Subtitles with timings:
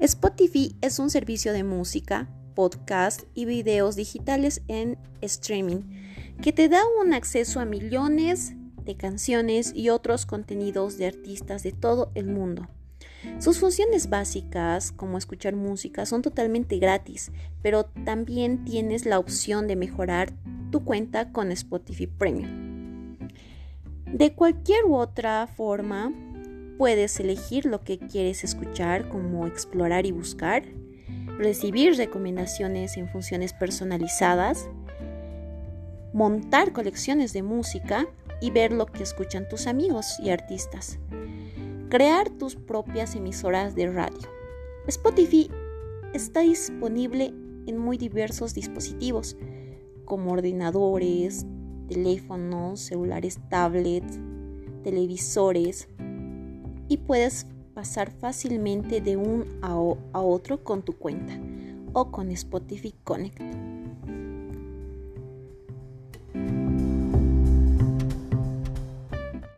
[0.00, 5.82] Spotify es un servicio de música, podcast y videos digitales en streaming
[6.40, 11.72] que te da un acceso a millones de canciones y otros contenidos de artistas de
[11.72, 12.66] todo el mundo.
[13.40, 17.30] Sus funciones básicas, como escuchar música, son totalmente gratis,
[17.60, 20.32] pero también tienes la opción de mejorar
[20.70, 23.18] tu cuenta con Spotify Premium.
[24.06, 26.10] De cualquier otra forma,
[26.80, 30.62] puedes elegir lo que quieres escuchar, como explorar y buscar,
[31.36, 34.66] recibir recomendaciones en funciones personalizadas,
[36.14, 38.08] montar colecciones de música
[38.40, 40.98] y ver lo que escuchan tus amigos y artistas.
[41.90, 44.30] Crear tus propias emisoras de radio.
[44.86, 45.50] Spotify
[46.14, 47.34] está disponible
[47.66, 49.36] en muy diversos dispositivos,
[50.06, 51.44] como ordenadores,
[51.88, 54.18] teléfonos, celulares, tablets,
[54.82, 55.86] televisores,
[56.90, 61.38] y puedes pasar fácilmente de un a, otro con tu cuenta
[61.92, 63.40] o con Spotify Connect.